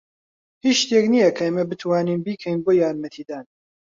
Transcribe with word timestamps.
هیچ 0.63 0.77
شتێک 0.83 1.05
نییە 1.13 1.29
کە 1.35 1.41
ئێمە 1.45 1.63
بتوانین 1.69 2.19
بیکەین 2.25 2.59
بۆ 2.65 2.71
یارمەتیدان. 2.81 3.45